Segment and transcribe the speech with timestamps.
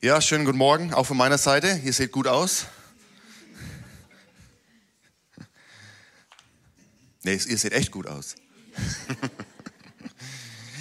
[0.00, 1.80] Ja, schönen guten Morgen, auch von meiner Seite.
[1.82, 2.66] Ihr seht gut aus.
[7.24, 8.36] Nee, ihr seht echt gut aus.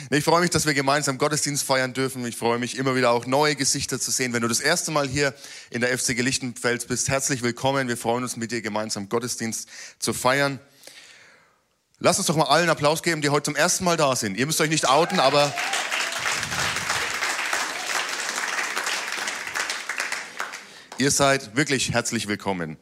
[0.09, 2.25] Ich freue mich, dass wir gemeinsam Gottesdienst feiern dürfen.
[2.25, 4.31] Ich freue mich immer wieder auch neue Gesichter zu sehen.
[4.31, 5.33] Wenn du das erste Mal hier
[5.69, 7.89] in der FCG Lichtenfels bist, herzlich willkommen.
[7.89, 9.67] Wir freuen uns mit dir gemeinsam Gottesdienst
[9.99, 10.61] zu feiern.
[11.99, 14.37] Lass uns doch mal allen Applaus geben, die heute zum ersten Mal da sind.
[14.37, 15.53] Ihr müsst euch nicht outen, aber
[20.99, 22.77] ihr seid wirklich herzlich willkommen.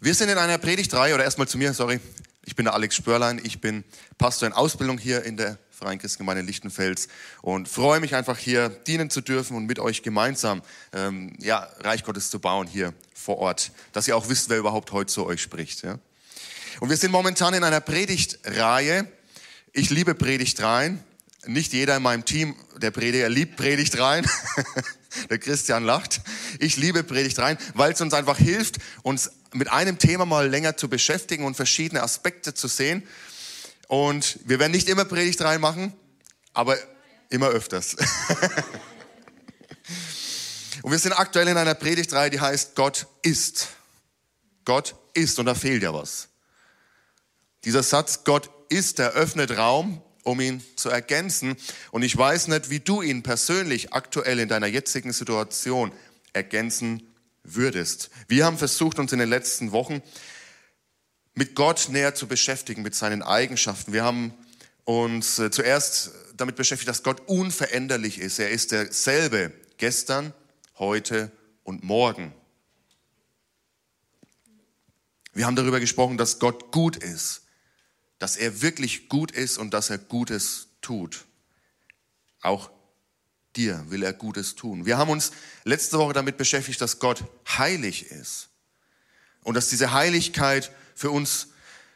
[0.00, 2.00] Wir sind in einer Predigtreihe, oder erstmal zu mir, sorry.
[2.44, 3.84] Ich bin der Alex Spörlein, ich bin
[4.16, 7.08] Pastor in Ausbildung hier in der Freien Christgemeinde Lichtenfels
[7.42, 12.04] und freue mich einfach hier dienen zu dürfen und mit euch gemeinsam ähm, ja, Reich
[12.04, 15.40] Gottes zu bauen hier vor Ort, dass ihr auch wisst, wer überhaupt heute zu euch
[15.40, 15.82] spricht.
[15.82, 15.98] Ja?
[16.80, 19.10] Und wir sind momentan in einer Predigtreihe.
[19.72, 21.02] Ich liebe Predigtreihen.
[21.46, 24.28] Nicht jeder in meinem Team, der Prediger, liebt Predigtreihen.
[25.30, 26.20] der Christian lacht.
[26.58, 30.88] Ich liebe Predigtreihen, weil es uns einfach hilft, uns mit einem Thema mal länger zu
[30.88, 33.06] beschäftigen und verschiedene Aspekte zu sehen.
[33.86, 35.94] Und wir werden nicht immer Predigt reinmachen,
[36.52, 36.76] aber
[37.30, 37.94] immer öfters.
[40.82, 43.68] und wir sind aktuell in einer Predigtreihe, die heißt Gott ist.
[44.64, 46.28] Gott ist und da fehlt ja was.
[47.64, 51.56] Dieser Satz Gott ist eröffnet Raum, um ihn zu ergänzen.
[51.90, 55.92] Und ich weiß nicht, wie du ihn persönlich aktuell in deiner jetzigen Situation
[56.32, 57.02] ergänzen
[57.42, 58.10] würdest.
[58.28, 60.02] Wir haben versucht, uns in den letzten Wochen
[61.34, 63.92] mit Gott näher zu beschäftigen, mit seinen Eigenschaften.
[63.92, 64.34] Wir haben
[64.84, 68.38] uns äh, zuerst damit beschäftigt, dass Gott unveränderlich ist.
[68.38, 70.34] Er ist derselbe gestern,
[70.78, 71.30] heute
[71.64, 72.34] und morgen.
[75.32, 77.42] Wir haben darüber gesprochen, dass Gott gut ist,
[78.18, 81.24] dass er wirklich gut ist und dass er Gutes tut.
[82.40, 82.70] Auch
[83.56, 84.86] dir will er Gutes tun.
[84.86, 85.32] Wir haben uns
[85.64, 88.48] letzte Woche damit beschäftigt, dass Gott heilig ist
[89.42, 91.48] und dass diese Heiligkeit für uns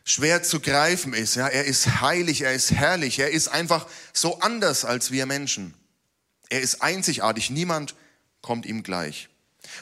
[0.05, 1.37] schwer zu greifen ist.
[1.37, 5.75] Ja, er ist heilig, er ist herrlich, er ist einfach so anders als wir Menschen.
[6.49, 7.95] Er ist einzigartig, niemand
[8.43, 9.29] kommt ihm gleich.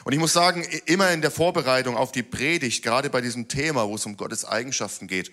[0.03, 3.87] Und ich muss sagen, immer in der Vorbereitung auf die Predigt, gerade bei diesem Thema,
[3.87, 5.31] wo es um Gottes Eigenschaften geht,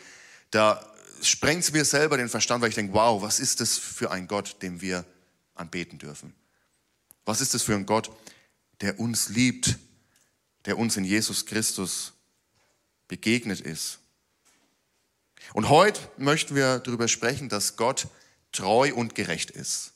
[0.51, 0.85] da
[1.23, 4.27] sprengt es mir selber den Verstand, weil ich denke, wow, was ist das für ein
[4.27, 5.05] Gott, dem wir
[5.59, 6.35] anbeten dürfen.
[7.25, 8.11] Was ist das für ein Gott,
[8.81, 9.79] der uns liebt,
[10.65, 12.15] der uns in Jesus Christus
[13.07, 13.99] begegnet ist?
[15.53, 18.09] Und heute möchten wir darüber sprechen, dass Gott
[18.53, 19.93] treu und gerecht ist.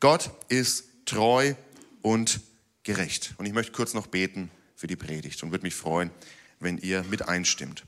[0.00, 1.54] Gott ist treu
[2.02, 2.40] und
[2.82, 3.34] gerecht.
[3.38, 6.10] Und ich möchte kurz noch beten für die Predigt und würde mich freuen,
[6.58, 7.84] wenn ihr mit einstimmt.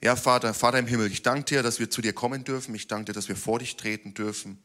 [0.00, 2.74] Ja, Vater, Vater im Himmel, ich danke dir, dass wir zu dir kommen dürfen.
[2.74, 4.62] Ich danke dir, dass wir vor dich treten dürfen.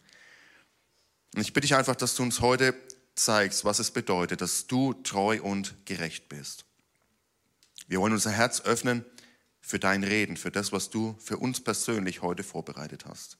[1.33, 2.75] Und ich bitte dich einfach, dass du uns heute
[3.15, 6.65] zeigst, was es bedeutet, dass du treu und gerecht bist.
[7.87, 9.03] Wir wollen unser Herz öffnen
[9.59, 13.37] für dein Reden, für das, was du für uns persönlich heute vorbereitet hast.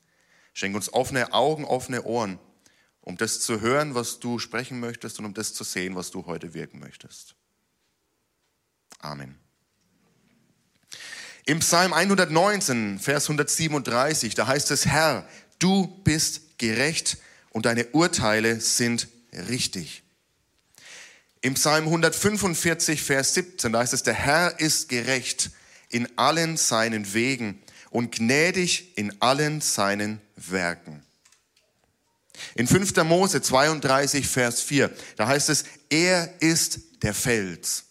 [0.54, 2.40] Schenk uns offene Augen, offene Ohren,
[3.02, 6.26] um das zu hören, was du sprechen möchtest und um das zu sehen, was du
[6.26, 7.36] heute wirken möchtest.
[9.00, 9.43] Amen.
[11.46, 15.28] Im Psalm 119, Vers 137, da heißt es, Herr,
[15.60, 17.18] du bist gerecht
[17.52, 19.10] und deine Urteile sind
[19.50, 20.04] richtig.
[21.42, 25.52] Im Psalm 145, Vers 17, da heißt es, der Herr ist gerecht
[25.90, 31.04] in allen seinen Wegen und gnädig in allen seinen Werken.
[32.56, 32.96] In 5.
[33.04, 37.84] Mose 32, Vers 4, da heißt es, er ist der Fels.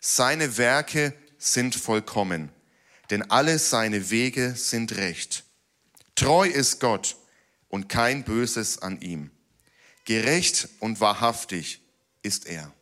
[0.00, 2.50] Seine Werke sind vollkommen
[3.10, 5.44] denn alle seine Wege sind recht.
[6.14, 7.16] Treu ist Gott
[7.68, 9.30] und kein Böses an ihm.
[10.04, 11.80] Gerecht und wahrhaftig
[12.22, 12.72] ist er.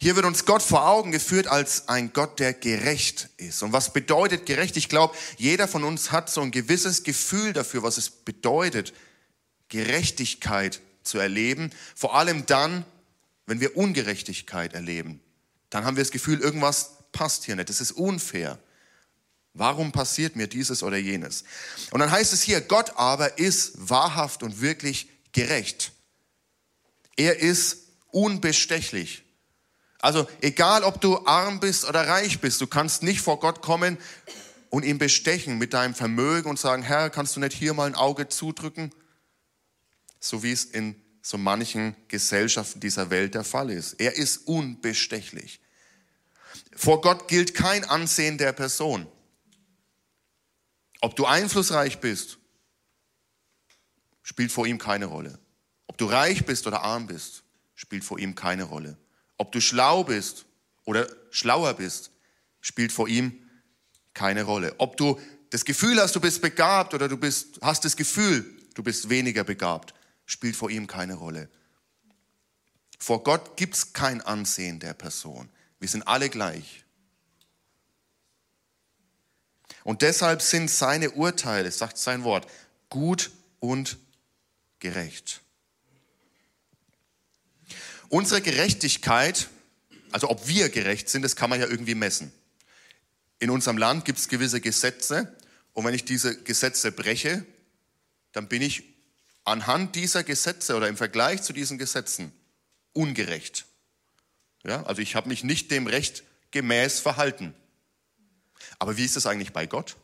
[0.00, 3.62] Hier wird uns Gott vor Augen geführt als ein Gott, der gerecht ist.
[3.64, 4.76] Und was bedeutet gerecht?
[4.76, 8.94] Ich glaube, jeder von uns hat so ein gewisses Gefühl dafür, was es bedeutet,
[9.68, 11.70] Gerechtigkeit zu erleben.
[11.96, 12.84] Vor allem dann,
[13.46, 15.20] wenn wir Ungerechtigkeit erleben.
[15.70, 18.58] Dann haben wir das Gefühl, irgendwas passt hier nicht, das ist unfair.
[19.54, 21.44] Warum passiert mir dieses oder jenes?
[21.90, 25.92] Und dann heißt es hier, Gott aber ist wahrhaft und wirklich gerecht.
[27.16, 27.78] Er ist
[28.10, 29.24] unbestechlich.
[30.00, 33.98] Also egal, ob du arm bist oder reich bist, du kannst nicht vor Gott kommen
[34.70, 37.96] und ihn bestechen mit deinem Vermögen und sagen, Herr, kannst du nicht hier mal ein
[37.96, 38.92] Auge zudrücken?
[40.20, 43.94] So wie es in so manchen Gesellschaften dieser Welt der Fall ist.
[43.94, 45.60] Er ist unbestechlich.
[46.74, 49.06] Vor Gott gilt kein Ansehen der Person.
[51.00, 52.38] Ob du einflussreich bist,
[54.22, 55.38] spielt vor ihm keine Rolle.
[55.86, 57.44] Ob du reich bist oder arm bist,
[57.74, 58.98] spielt vor ihm keine Rolle.
[59.36, 60.46] Ob du schlau bist
[60.84, 62.10] oder schlauer bist,
[62.60, 63.48] spielt vor ihm
[64.14, 64.74] keine Rolle.
[64.78, 65.20] Ob du
[65.50, 68.44] das Gefühl hast, du bist begabt oder du bist, hast das Gefühl,
[68.74, 69.94] du bist weniger begabt,
[70.26, 71.48] spielt vor ihm keine Rolle.
[72.98, 75.48] Vor Gott gibt es kein Ansehen der Person.
[75.80, 76.84] Wir sind alle gleich.
[79.84, 82.50] Und deshalb sind seine Urteile, sagt sein Wort,
[82.90, 83.30] gut
[83.60, 83.98] und
[84.80, 85.40] gerecht.
[88.08, 89.48] Unsere Gerechtigkeit,
[90.10, 92.32] also ob wir gerecht sind, das kann man ja irgendwie messen.
[93.38, 95.36] In unserem Land gibt es gewisse Gesetze
[95.72, 97.44] und wenn ich diese Gesetze breche,
[98.32, 98.82] dann bin ich
[99.44, 102.32] anhand dieser Gesetze oder im Vergleich zu diesen Gesetzen
[102.92, 103.67] ungerecht.
[104.64, 107.54] Ja, also ich habe mich nicht dem Recht gemäß verhalten.
[108.78, 109.96] Aber wie ist das eigentlich bei Gott?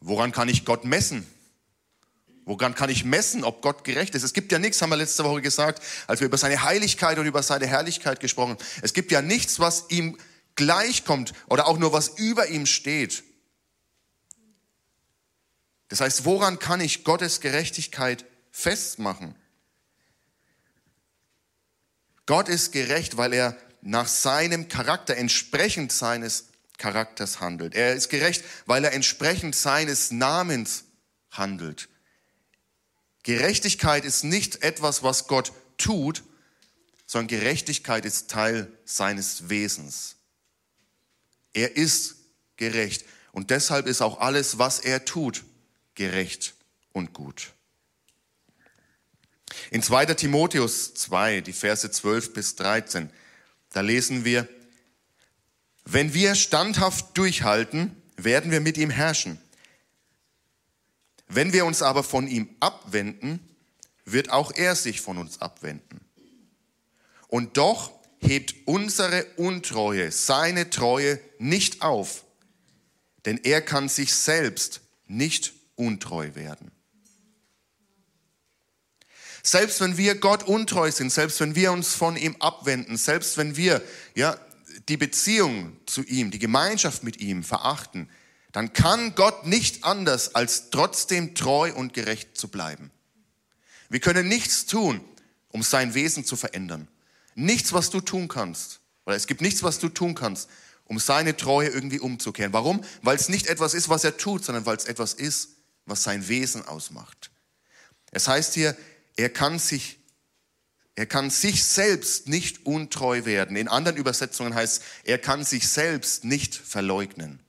[0.00, 1.26] Woran kann ich Gott messen?
[2.46, 4.22] Woran kann ich messen, ob Gott gerecht ist?
[4.22, 7.26] Es gibt ja nichts, haben wir letzte Woche gesagt, als wir über seine Heiligkeit und
[7.26, 8.56] über seine Herrlichkeit gesprochen.
[8.82, 10.18] Es gibt ja nichts, was ihm
[10.56, 13.22] gleichkommt oder auch nur was über ihm steht.
[15.88, 19.34] Das heißt, woran kann ich Gottes Gerechtigkeit festmachen?
[22.26, 26.46] Gott ist gerecht, weil er nach seinem Charakter, entsprechend seines
[26.78, 27.74] Charakters handelt.
[27.74, 30.84] Er ist gerecht, weil er entsprechend seines Namens
[31.30, 31.88] handelt.
[33.22, 36.22] Gerechtigkeit ist nicht etwas, was Gott tut,
[37.06, 40.16] sondern Gerechtigkeit ist Teil seines Wesens.
[41.52, 42.16] Er ist
[42.56, 45.44] gerecht und deshalb ist auch alles, was er tut,
[45.94, 46.54] gerecht
[46.92, 47.52] und gut.
[49.70, 50.06] In 2.
[50.14, 53.10] Timotheus 2, die Verse 12 bis 13,
[53.72, 54.48] da lesen wir,
[55.84, 59.40] wenn wir standhaft durchhalten, werden wir mit ihm herrschen.
[61.28, 63.40] Wenn wir uns aber von ihm abwenden,
[64.04, 66.00] wird auch er sich von uns abwenden.
[67.28, 72.24] Und doch hebt unsere Untreue seine Treue nicht auf,
[73.24, 76.70] denn er kann sich selbst nicht untreu werden.
[79.42, 83.56] Selbst wenn wir Gott untreu sind, selbst wenn wir uns von ihm abwenden, selbst wenn
[83.56, 83.82] wir
[84.14, 84.36] ja,
[84.88, 88.08] die Beziehung zu ihm, die Gemeinschaft mit ihm verachten,
[88.52, 92.90] dann kann Gott nicht anders, als trotzdem treu und gerecht zu bleiben.
[93.88, 95.00] Wir können nichts tun,
[95.48, 96.88] um sein Wesen zu verändern.
[97.34, 98.80] Nichts, was du tun kannst.
[99.06, 100.48] Oder es gibt nichts, was du tun kannst,
[100.84, 102.52] um seine Treue irgendwie umzukehren.
[102.52, 102.82] Warum?
[103.02, 105.50] Weil es nicht etwas ist, was er tut, sondern weil es etwas ist,
[105.86, 107.30] was sein Wesen ausmacht.
[108.10, 108.76] Es heißt hier,
[109.20, 109.98] er kann sich
[110.96, 113.56] er kann sich selbst nicht untreu werden.
[113.56, 117.40] In anderen Übersetzungen heißt es, er kann sich selbst nicht verleugnen.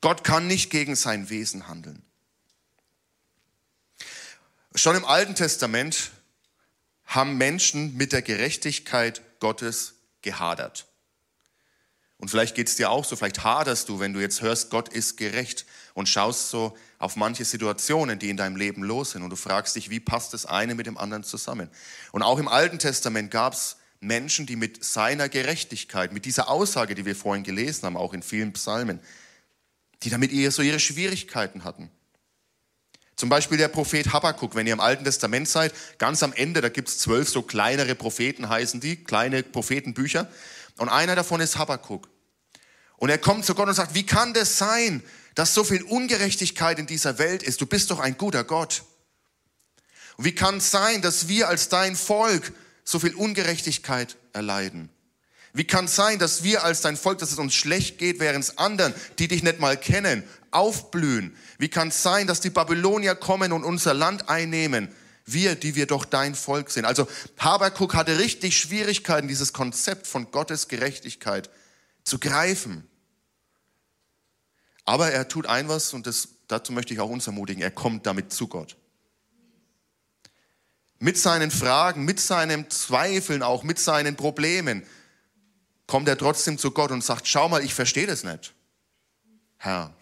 [0.00, 2.04] Gott kann nicht gegen sein Wesen handeln.
[4.76, 6.12] Schon im Alten Testament
[7.04, 10.86] haben Menschen mit der Gerechtigkeit Gottes gehadert.
[12.18, 14.88] Und vielleicht geht es dir auch so, vielleicht haderst du, wenn du jetzt hörst, Gott
[14.88, 19.30] ist gerecht und schaust so auf manche Situationen, die in deinem Leben los sind und
[19.30, 21.68] du fragst dich, wie passt das eine mit dem anderen zusammen?
[22.12, 26.94] Und auch im Alten Testament gab es Menschen, die mit seiner Gerechtigkeit, mit dieser Aussage,
[26.94, 29.00] die wir vorhin gelesen haben, auch in vielen Psalmen,
[30.02, 31.90] die damit eher so ihre Schwierigkeiten hatten.
[33.16, 36.68] Zum Beispiel der Prophet Habakkuk, wenn ihr im Alten Testament seid, ganz am Ende, da
[36.68, 40.28] gibt es zwölf so kleinere Propheten, heißen die, kleine Prophetenbücher.
[40.78, 42.08] Und einer davon ist Habakkuk.
[42.96, 45.02] Und er kommt zu Gott und sagt, wie kann das sein,
[45.34, 47.60] dass so viel Ungerechtigkeit in dieser Welt ist?
[47.60, 48.82] Du bist doch ein guter Gott.
[50.16, 52.52] Und wie kann es sein, dass wir als dein Volk
[52.84, 54.90] so viel Ungerechtigkeit erleiden?
[55.52, 58.44] Wie kann es sein, dass wir als dein Volk, dass es uns schlecht geht, während
[58.44, 61.36] es anderen, die dich nicht mal kennen, aufblühen?
[61.58, 64.92] Wie kann es sein, dass die Babylonier kommen und unser Land einnehmen?
[65.24, 66.84] Wir, die wir doch dein Volk sind.
[66.84, 71.50] Also Habakuk hatte richtig Schwierigkeiten, dieses Konzept von Gottes Gerechtigkeit
[72.04, 72.86] zu greifen.
[74.84, 77.62] Aber er tut ein was und das, dazu möchte ich auch uns ermutigen.
[77.62, 78.76] Er kommt damit zu Gott.
[80.98, 84.86] Mit seinen Fragen, mit seinen Zweifeln, auch mit seinen Problemen,
[85.86, 88.52] kommt er trotzdem zu Gott und sagt, schau mal, ich verstehe das nicht.
[89.56, 89.94] Herr,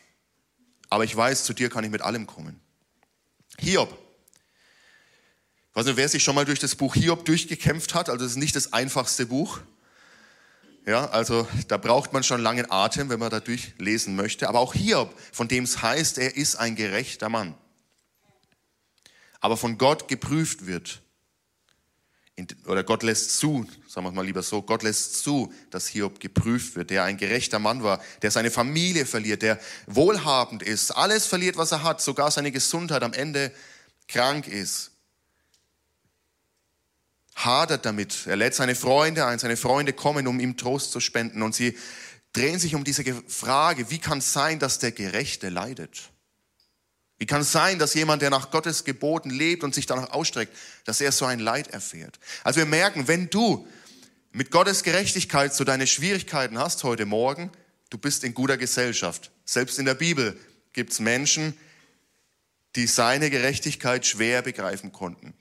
[0.89, 2.61] aber ich weiß, zu dir kann ich mit allem kommen.
[3.59, 4.02] Hiob.
[5.73, 8.11] Ich weiß nicht, wer sich schon mal durch das Buch Hiob durchgekämpft hat.
[8.11, 9.61] Also es ist nicht das einfachste Buch.
[10.85, 14.51] Ja, also da braucht man schon langen Atem, wenn man da durchlesen möchte.
[14.51, 17.55] Aber auch Hiob, von dem es heißt, er ist ein gerechter Mann.
[19.41, 21.01] Aber von Gott geprüft wird.
[22.67, 26.77] oder Gott lässt zu, sagen wir mal lieber so, Gott lässt zu, dass Hiob geprüft
[26.77, 31.57] wird, der ein gerechter Mann war, der seine Familie verliert, der wohlhabend ist, alles verliert,
[31.57, 33.53] was er hat, sogar seine Gesundheit am Ende
[34.07, 34.92] krank ist.
[37.35, 38.27] Hadert damit.
[38.27, 41.77] Er lädt seine Freunde ein, seine Freunde kommen, um ihm Trost zu spenden und sie
[42.33, 46.11] drehen sich um diese Frage, wie kann es sein, dass der Gerechte leidet?
[47.19, 50.57] Wie kann es sein, dass jemand, der nach Gottes Geboten lebt und sich danach ausstreckt,
[50.85, 52.19] dass er so ein Leid erfährt?
[52.43, 53.67] Also wir merken, wenn du
[54.33, 57.51] mit Gottes Gerechtigkeit so deine Schwierigkeiten hast heute Morgen,
[57.91, 59.31] du bist in guter Gesellschaft.
[59.45, 60.37] Selbst in der Bibel
[60.73, 61.57] gibt es Menschen,
[62.75, 65.35] die seine Gerechtigkeit schwer begreifen konnten.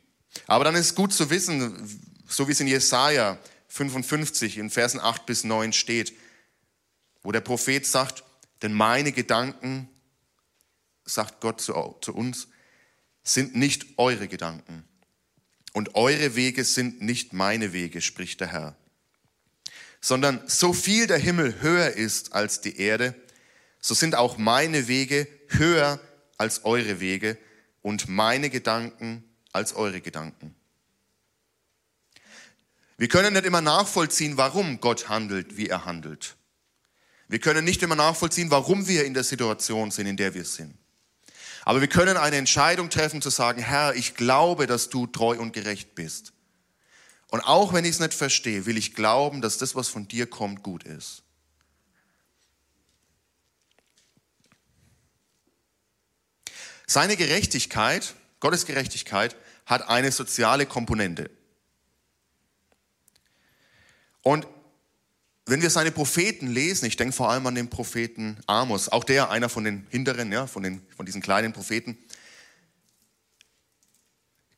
[0.47, 5.25] Aber dann ist gut zu wissen, so wie es in Jesaja 55 in Versen 8
[5.25, 6.13] bis 9 steht,
[7.23, 8.23] wo der Prophet sagt,
[8.61, 9.89] denn meine Gedanken
[11.05, 12.47] sagt Gott zu, zu uns,
[13.23, 14.85] sind nicht eure Gedanken.
[15.73, 18.75] Und eure Wege sind nicht meine Wege, spricht der Herr.
[20.01, 23.15] Sondern so viel der Himmel höher ist als die Erde,
[23.79, 25.99] so sind auch meine Wege höher
[26.37, 27.37] als eure Wege
[27.81, 30.55] und meine Gedanken als eure Gedanken.
[32.97, 36.35] Wir können nicht immer nachvollziehen, warum Gott handelt, wie er handelt.
[37.27, 40.77] Wir können nicht immer nachvollziehen, warum wir in der Situation sind, in der wir sind.
[41.63, 45.53] Aber wir können eine Entscheidung treffen zu sagen, Herr, ich glaube, dass du treu und
[45.53, 46.33] gerecht bist.
[47.29, 50.27] Und auch wenn ich es nicht verstehe, will ich glauben, dass das, was von dir
[50.27, 51.23] kommt, gut ist.
[56.85, 61.29] Seine Gerechtigkeit, Gottes Gerechtigkeit, hat eine soziale Komponente.
[64.23, 64.45] Und
[65.45, 69.31] wenn wir seine Propheten lesen, ich denke vor allem an den Propheten Amos, auch der,
[69.31, 71.97] einer von den hinteren, ja, von, den, von diesen kleinen Propheten.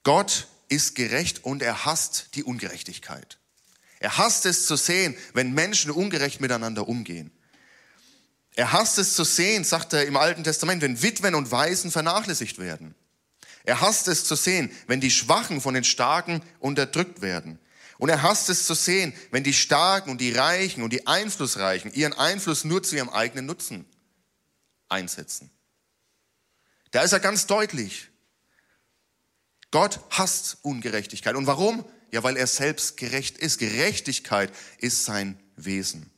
[0.04, 3.38] Gott ist gerecht und er hasst die Ungerechtigkeit.
[4.00, 7.32] Er hasst es zu sehen, wenn Menschen ungerecht miteinander umgehen.
[8.56, 12.60] Er hasst es zu sehen, sagt er im Alten Testament, wenn Witwen und Waisen vernachlässigt
[12.60, 12.96] werden.
[13.64, 17.60] Er hasst es zu sehen, wenn die Schwachen von den Starken unterdrückt werden.
[17.98, 21.94] Und er hasst es zu sehen, wenn die Starken und die Reichen und die Einflussreichen
[21.94, 23.86] ihren Einfluss nur zu ihrem eigenen Nutzen
[24.90, 25.52] einsetzen.
[26.92, 28.10] Da ist er ganz deutlich.
[29.72, 31.36] Gott hasst Ungerechtigkeit.
[31.36, 31.86] Und warum?
[32.12, 33.58] Ja, weil er selbst gerecht ist.
[33.58, 36.12] Gerechtigkeit ist sein Wesen.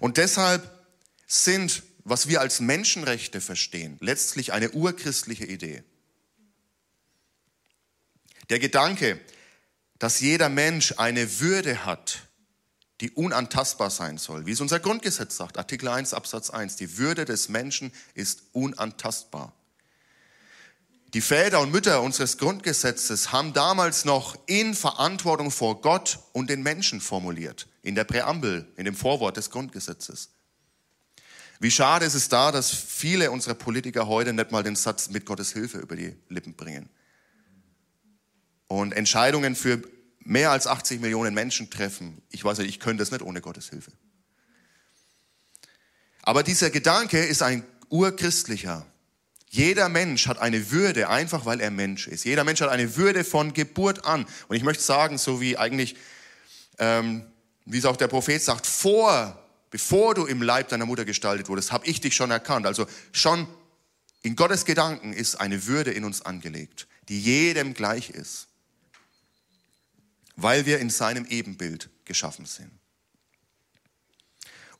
[0.00, 0.86] Und deshalb
[1.26, 5.82] sind, was wir als Menschenrechte verstehen, letztlich eine urchristliche Idee.
[8.50, 9.18] Der Gedanke,
[9.98, 12.28] dass jeder Mensch eine Würde hat,
[13.00, 16.76] die unantastbar sein soll, wie es unser Grundgesetz sagt, Artikel 1 Absatz 1.
[16.76, 19.54] Die Würde des Menschen ist unantastbar.
[21.14, 26.62] Die Väter und Mütter unseres Grundgesetzes haben damals noch in Verantwortung vor Gott und den
[26.62, 30.33] Menschen formuliert, in der Präambel, in dem Vorwort des Grundgesetzes.
[31.64, 35.24] Wie schade ist es da, dass viele unserer Politiker heute nicht mal den Satz mit
[35.24, 36.90] Gottes Hilfe über die Lippen bringen
[38.66, 39.80] und Entscheidungen für
[40.18, 42.20] mehr als 80 Millionen Menschen treffen.
[42.28, 43.92] Ich weiß nicht, ich könnte das nicht ohne Gottes Hilfe.
[46.20, 48.84] Aber dieser Gedanke ist ein urchristlicher.
[49.48, 52.26] Jeder Mensch hat eine Würde, einfach weil er Mensch ist.
[52.26, 54.26] Jeder Mensch hat eine Würde von Geburt an.
[54.48, 55.96] Und ich möchte sagen, so wie eigentlich,
[56.78, 57.24] ähm,
[57.64, 59.40] wie es auch der Prophet sagt, vor,
[59.74, 62.64] bevor du im Leib deiner Mutter gestaltet wurdest, habe ich dich schon erkannt.
[62.64, 63.48] Also schon
[64.22, 68.46] in Gottes Gedanken ist eine Würde in uns angelegt, die jedem gleich ist
[70.36, 72.70] weil wir in seinem Ebenbild geschaffen sind.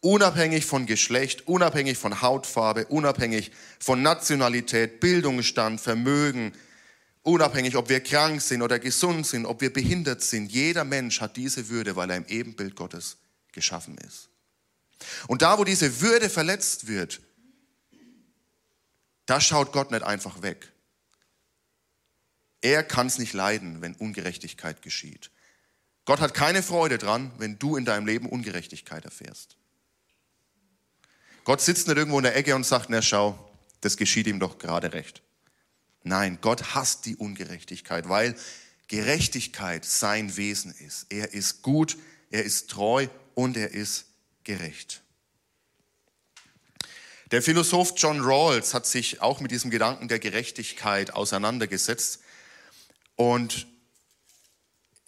[0.01, 6.53] Unabhängig von Geschlecht, unabhängig von Hautfarbe, unabhängig von Nationalität, Bildungsstand, Vermögen,
[7.23, 11.39] unabhängig, ob wir krank sind oder gesund sind, ob wir behindert sind, jeder Mensch hat
[11.39, 13.17] diese Würde, weil er im Ebenbild Gottes
[13.53, 14.29] geschaffen ist.
[15.29, 17.21] Und da, wo diese Würde verletzt wird,
[19.27, 20.73] da schaut Gott nicht einfach weg.
[22.61, 25.31] Er kann es nicht leiden, wenn Ungerechtigkeit geschieht.
[26.05, 29.57] Gott hat keine Freude dran, wenn du in deinem Leben Ungerechtigkeit erfährst.
[31.45, 33.39] Gott sitzt nicht irgendwo in der Ecke und sagt, na schau,
[33.81, 35.23] das geschieht ihm doch gerade recht.
[36.03, 38.35] Nein, Gott hasst die Ungerechtigkeit, weil
[38.89, 41.07] Gerechtigkeit sein Wesen ist.
[41.11, 41.97] Er ist gut,
[42.31, 44.07] er ist treu und er ist
[44.45, 45.03] gerecht.
[47.31, 52.21] Der Philosoph John Rawls hat sich auch mit diesem Gedanken der Gerechtigkeit auseinandergesetzt
[53.17, 53.67] und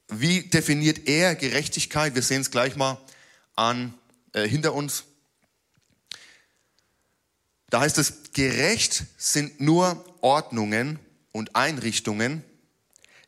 [0.08, 2.14] wie definiert er Gerechtigkeit?
[2.14, 2.98] Wir sehen es gleich mal
[3.56, 3.94] an
[4.32, 5.04] äh, hinter uns.
[7.70, 11.00] Da heißt es, gerecht sind nur Ordnungen
[11.32, 12.44] und Einrichtungen,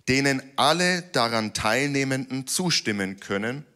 [0.06, 3.66] denen alle daran Teilnehmenden zustimmen können,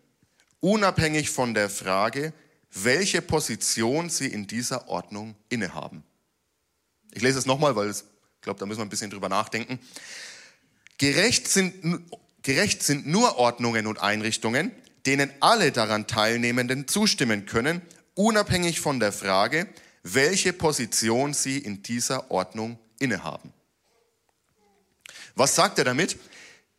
[0.62, 2.32] unabhängig von der Frage,
[2.72, 6.04] welche Position sie in dieser Ordnung innehaben.
[7.12, 8.04] Ich lese es nochmal, weil ich
[8.40, 9.78] glaube, da müssen wir ein bisschen drüber nachdenken.
[10.96, 11.74] Gerecht sind,
[12.42, 14.72] gerecht sind nur Ordnungen und Einrichtungen,
[15.04, 17.82] denen alle daran Teilnehmenden zustimmen können,
[18.14, 19.66] unabhängig von der Frage,
[20.04, 23.52] welche Position sie in dieser Ordnung innehaben.
[25.34, 26.16] Was sagt er damit?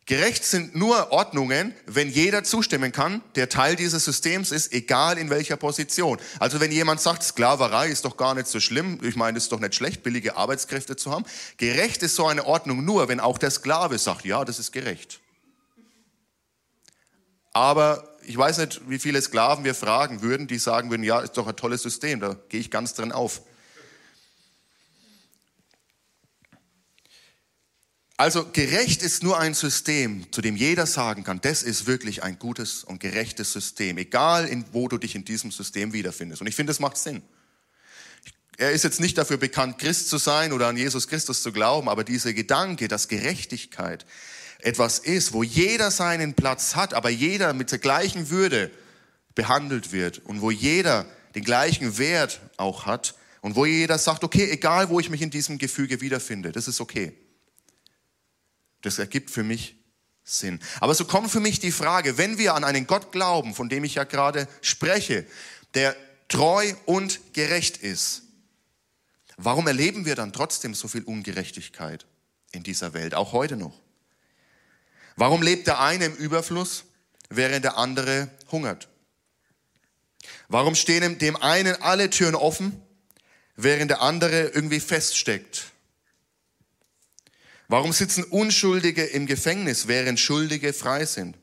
[0.06, 5.30] Gerecht sind nur Ordnungen, wenn jeder zustimmen kann, der Teil dieses Systems ist, egal in
[5.30, 6.18] welcher Position.
[6.38, 9.52] Also wenn jemand sagt, Sklaverei ist doch gar nicht so schlimm, ich meine, es ist
[9.52, 11.24] doch nicht schlecht, billige Arbeitskräfte zu haben.
[11.56, 15.20] Gerecht ist so eine Ordnung nur, wenn auch der Sklave sagt, ja, das ist gerecht.
[17.54, 21.38] Aber ich weiß nicht, wie viele Sklaven wir fragen würden, die sagen würden, ja, ist
[21.38, 23.40] doch ein tolles System, da gehe ich ganz drin auf.
[28.16, 32.38] Also gerecht ist nur ein System, zu dem jeder sagen kann, das ist wirklich ein
[32.38, 36.40] gutes und gerechtes System, egal in, wo du dich in diesem System wiederfindest.
[36.40, 37.22] Und ich finde, es macht Sinn.
[38.56, 41.88] Er ist jetzt nicht dafür bekannt, Christ zu sein oder an Jesus Christus zu glauben,
[41.88, 44.06] aber dieser Gedanke, dass Gerechtigkeit
[44.60, 48.70] etwas ist, wo jeder seinen Platz hat, aber jeder mit der gleichen Würde
[49.34, 51.04] behandelt wird und wo jeder
[51.34, 55.30] den gleichen Wert auch hat und wo jeder sagt, okay, egal wo ich mich in
[55.30, 57.12] diesem Gefüge wiederfinde, das ist okay.
[58.84, 59.76] Das ergibt für mich
[60.24, 60.60] Sinn.
[60.80, 63.82] Aber so kommt für mich die Frage, wenn wir an einen Gott glauben, von dem
[63.82, 65.26] ich ja gerade spreche,
[65.72, 65.96] der
[66.28, 68.22] treu und gerecht ist,
[69.38, 72.04] warum erleben wir dann trotzdem so viel Ungerechtigkeit
[72.52, 73.80] in dieser Welt, auch heute noch?
[75.16, 76.84] Warum lebt der eine im Überfluss,
[77.30, 78.88] während der andere hungert?
[80.48, 82.82] Warum stehen dem einen alle Türen offen,
[83.56, 85.73] während der andere irgendwie feststeckt?
[87.74, 91.36] Warum sitzen Unschuldige im Gefängnis, während Schuldige frei sind?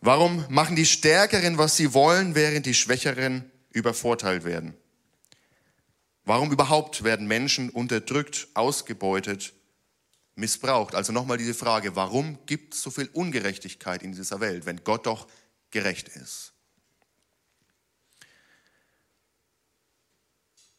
[0.00, 4.72] Warum machen die Stärkeren, was sie wollen, während die Schwächeren übervorteilt werden?
[6.24, 9.52] Warum überhaupt werden Menschen unterdrückt, ausgebeutet,
[10.34, 10.94] missbraucht?
[10.94, 15.04] Also nochmal diese Frage, warum gibt es so viel Ungerechtigkeit in dieser Welt, wenn Gott
[15.04, 15.26] doch
[15.70, 16.54] gerecht ist?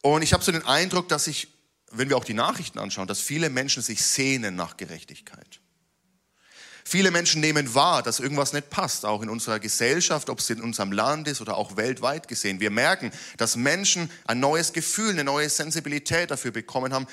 [0.02, 1.53] Und ich habe so den Eindruck, dass sich
[1.96, 5.60] wenn wir auch die Nachrichten anschauen, dass viele Menschen sich sehnen nach Gerechtigkeit.
[6.86, 10.60] Viele Menschen nehmen wahr, dass irgendwas nicht passt, auch in unserer Gesellschaft, ob es in
[10.60, 12.60] unserem Land ist oder auch weltweit gesehen.
[12.60, 17.06] Wir merken, dass Menschen ein neues Gefühl, eine neue Sensibilität dafür bekommen haben,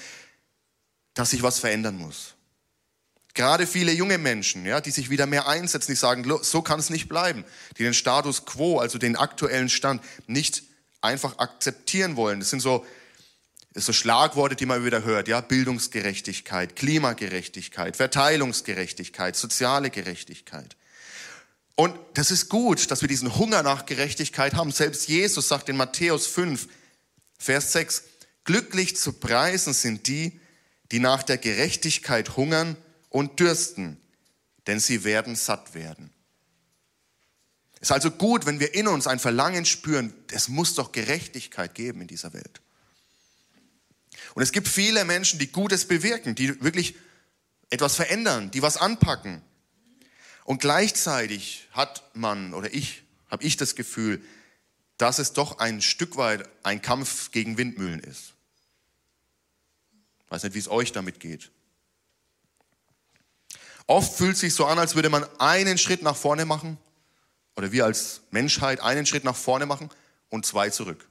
[1.14, 2.36] dass sich was verändern muss.
[3.34, 6.90] Gerade viele junge Menschen, ja, die sich wieder mehr einsetzen, die sagen, so kann es
[6.90, 7.46] nicht bleiben,
[7.78, 10.64] die den Status quo, also den aktuellen Stand, nicht
[11.00, 12.42] einfach akzeptieren wollen.
[12.42, 12.86] Das sind so
[13.74, 20.76] ist so Schlagworte, die man wieder hört, ja, Bildungsgerechtigkeit, Klimagerechtigkeit, Verteilungsgerechtigkeit, soziale Gerechtigkeit.
[21.76, 24.72] Und das ist gut, dass wir diesen Hunger nach Gerechtigkeit haben.
[24.72, 26.68] Selbst Jesus sagt in Matthäus 5,
[27.40, 28.04] Vers 6,
[28.44, 30.40] glücklich zu preisen sind die,
[30.92, 32.76] die nach der Gerechtigkeit hungern
[33.10, 33.98] und dürsten,
[34.68, 36.12] denn sie werden satt werden.
[37.76, 41.74] Es ist also gut, wenn wir in uns ein Verlangen spüren, es muss doch Gerechtigkeit
[41.74, 42.62] geben in dieser Welt.
[44.36, 46.96] Und es gibt viele Menschen, die Gutes bewirken, die wirklich
[47.70, 49.42] etwas verändern, die was anpacken.
[50.44, 54.22] Und gleichzeitig hat man oder ich, habe ich das Gefühl,
[54.98, 58.34] dass es doch ein Stück weit ein Kampf gegen Windmühlen ist.
[60.26, 61.52] Ich weiß nicht, wie es euch damit geht.
[63.88, 66.78] Oft fühlt es sich so an, als würde man einen Schritt nach vorne machen
[67.56, 69.90] oder wir als Menschheit einen Schritt nach vorne machen
[70.30, 71.08] und zwei zurück.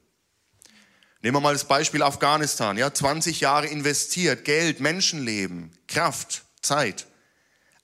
[1.22, 2.78] Nehmen wir mal das Beispiel Afghanistan.
[2.78, 7.06] Ja, 20 Jahre investiert, Geld, Menschenleben, Kraft, Zeit.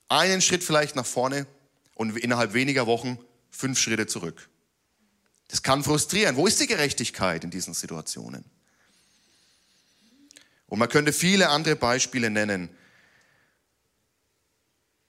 [0.09, 1.45] Einen Schritt vielleicht nach vorne
[1.93, 3.19] und innerhalb weniger Wochen
[3.51, 4.49] fünf Schritte zurück.
[5.49, 6.35] Das kann frustrieren.
[6.35, 8.43] Wo ist die Gerechtigkeit in diesen Situationen?
[10.67, 12.69] Und man könnte viele andere Beispiele nennen.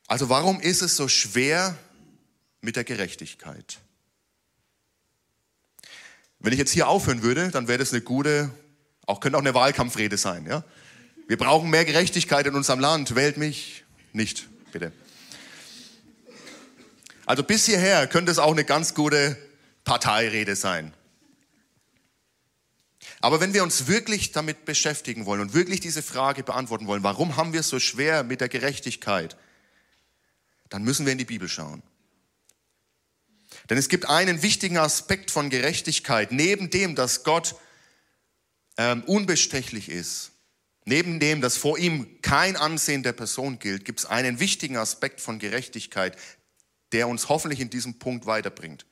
[0.07, 1.77] Also warum ist es so schwer
[2.61, 3.79] mit der Gerechtigkeit?
[6.41, 8.51] Wenn ich jetzt hier aufhören würde, dann wäre das eine gute,
[9.07, 10.47] auch könnte auch eine Wahlkampfrede sein.
[10.47, 10.65] Ja?
[11.27, 13.15] Wir brauchen mehr Gerechtigkeit in unserem Land.
[13.15, 14.93] Wählt mich nicht, bitte.
[17.27, 19.37] Also bis hierher könnte es auch eine ganz gute
[19.85, 20.95] Parteirede sein.
[23.21, 27.37] Aber wenn wir uns wirklich damit beschäftigen wollen und wirklich diese Frage beantworten wollen, warum
[27.37, 29.37] haben wir es so schwer mit der Gerechtigkeit,
[30.69, 31.83] dann müssen wir in die Bibel schauen.
[33.71, 37.55] Denn es gibt einen wichtigen Aspekt von Gerechtigkeit, neben dem, dass Gott
[38.77, 40.33] ähm, unbestechlich ist,
[40.89, 45.21] Neben dem, dass vor ihm kein Ansehen der Person gilt, gibt es einen wichtigen Aspekt
[45.21, 46.17] von Gerechtigkeit,
[46.93, 48.87] der uns hoffentlich in diesem Punkt weiterbringt.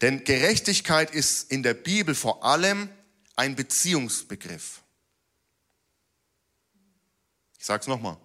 [0.00, 2.88] Denn Gerechtigkeit ist in der Bibel vor allem
[3.36, 4.80] ein Beziehungsbegriff.
[7.58, 8.16] Ich sage es nochmal.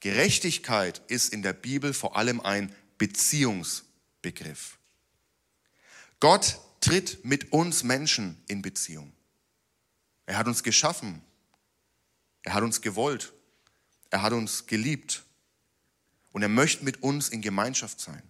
[0.00, 4.78] Gerechtigkeit ist in der Bibel vor allem ein Beziehungsbegriff.
[6.22, 9.12] Gott tritt mit uns Menschen in Beziehung.
[10.24, 11.20] Er hat uns geschaffen.
[12.44, 13.32] Er hat uns gewollt.
[14.08, 15.24] Er hat uns geliebt.
[16.30, 18.22] Und er möchte mit uns in Gemeinschaft sein.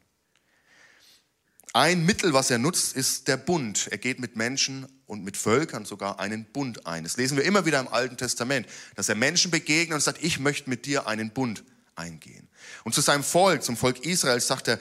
[1.75, 3.89] Ein Mittel, was er nutzt, ist der Bund.
[3.91, 7.05] Er geht mit Menschen und mit Völkern sogar einen Bund ein.
[7.05, 10.39] Das lesen wir immer wieder im Alten Testament, dass er Menschen begegnet und sagt, ich
[10.39, 11.63] möchte mit dir einen Bund
[11.95, 12.49] eingehen.
[12.85, 14.79] Und zu seinem Volk, zum Volk Israel, sagt er,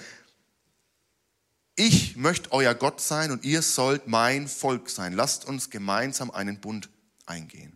[1.81, 5.13] ich möchte euer Gott sein und ihr sollt mein Volk sein.
[5.13, 6.89] Lasst uns gemeinsam einen Bund
[7.25, 7.75] eingehen.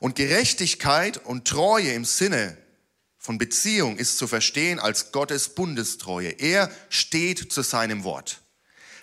[0.00, 2.58] Und Gerechtigkeit und Treue im Sinne
[3.18, 6.30] von Beziehung ist zu verstehen als Gottes Bundestreue.
[6.30, 8.42] Er steht zu seinem Wort.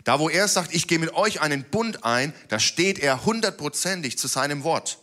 [0.04, 4.18] Da, wo er sagt, ich gehe mit euch einen Bund ein, da steht er hundertprozentig
[4.18, 5.00] zu seinem Wort.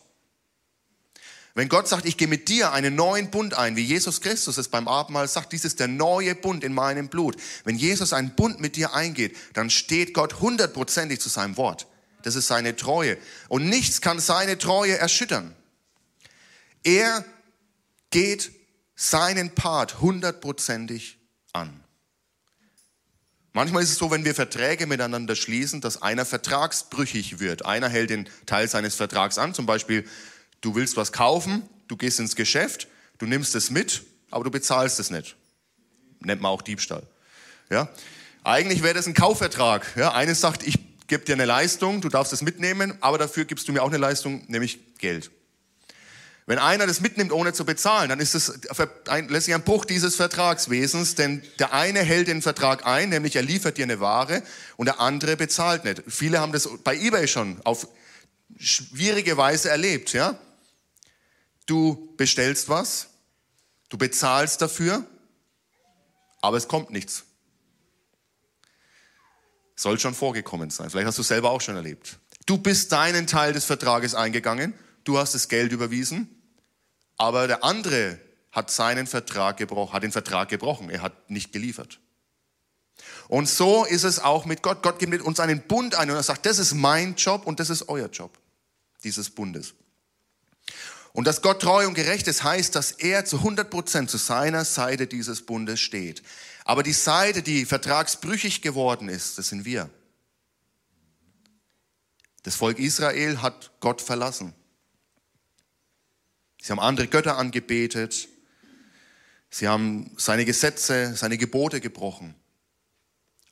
[1.55, 4.69] Wenn Gott sagt, ich gehe mit dir einen neuen Bund ein, wie Jesus Christus es
[4.69, 7.35] beim Abendmahl sagt, dies ist der neue Bund in meinem Blut.
[7.63, 11.85] Wenn Jesus einen Bund mit dir eingeht, dann steht Gott hundertprozentig zu seinem Wort.
[12.23, 13.17] Das ist seine Treue.
[13.49, 15.55] Und nichts kann seine Treue erschüttern.
[16.83, 17.23] Er
[18.09, 18.51] geht
[18.95, 21.19] seinen Part hundertprozentig
[21.51, 21.83] an.
[23.51, 27.65] Manchmal ist es so, wenn wir Verträge miteinander schließen, dass einer vertragsbrüchig wird.
[27.65, 29.53] Einer hält den Teil seines Vertrags an.
[29.53, 30.07] Zum Beispiel,
[30.63, 32.87] du willst was kaufen, du gehst ins Geschäft,
[33.19, 35.35] du nimmst es mit, aber du bezahlst es nicht.
[36.21, 37.03] Nennt man auch Diebstahl.
[37.69, 37.89] Ja?
[38.43, 39.85] Eigentlich wäre das ein Kaufvertrag.
[39.95, 40.13] Ja?
[40.13, 43.73] Eines sagt, ich gebe dir eine Leistung, du darfst es mitnehmen, aber dafür gibst du
[43.73, 45.29] mir auch eine Leistung, nämlich Geld.
[46.45, 48.53] Wenn einer das mitnimmt, ohne zu bezahlen, dann ist es
[49.29, 53.77] letztlich ein Bruch dieses Vertragswesens, denn der eine hält den Vertrag ein, nämlich er liefert
[53.77, 54.43] dir eine Ware
[54.75, 56.03] und der andere bezahlt nicht.
[56.07, 57.87] Viele haben das bei eBay schon auf
[58.59, 60.37] schwierige Weise erlebt, ja?
[61.65, 63.09] Du bestellst was,
[63.89, 65.05] du bezahlst dafür,
[66.41, 67.23] aber es kommt nichts.
[69.75, 70.89] Soll schon vorgekommen sein.
[70.89, 72.19] Vielleicht hast du selber auch schon erlebt.
[72.45, 74.73] Du bist deinen Teil des Vertrages eingegangen
[75.03, 76.29] du hast das Geld überwiesen,
[77.17, 78.19] aber der andere
[78.51, 81.99] hat seinen Vertrag gebrochen, hat den Vertrag gebrochen, er hat nicht geliefert.
[83.27, 84.83] Und so ist es auch mit Gott.
[84.83, 87.59] Gott gibt mit uns einen Bund ein und er sagt, das ist mein Job und
[87.59, 88.37] das ist euer Job,
[89.03, 89.73] dieses Bundes.
[91.13, 94.65] Und dass Gott treu und gerecht ist, heißt, dass er zu 100 Prozent zu seiner
[94.65, 96.23] Seite dieses Bundes steht.
[96.65, 99.89] Aber die Seite, die vertragsbrüchig geworden ist, das sind wir.
[102.41, 104.53] Das Volk Israel hat Gott verlassen.
[106.61, 108.27] Sie haben andere Götter angebetet.
[109.49, 112.33] Sie haben seine Gesetze, seine Gebote gebrochen.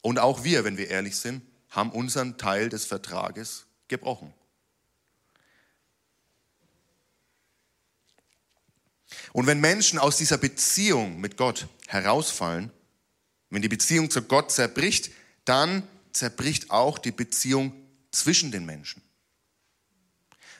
[0.01, 4.33] Und auch wir, wenn wir ehrlich sind, haben unseren Teil des Vertrages gebrochen.
[9.33, 12.71] Und wenn Menschen aus dieser Beziehung mit Gott herausfallen,
[13.49, 15.11] wenn die Beziehung zu Gott zerbricht,
[15.45, 17.73] dann zerbricht auch die Beziehung
[18.11, 19.01] zwischen den Menschen.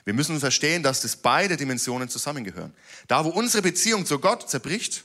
[0.03, 2.73] Wir müssen verstehen, dass das beide Dimensionen zusammengehören.
[3.07, 5.03] Da, wo unsere Beziehung zu Gott zerbricht,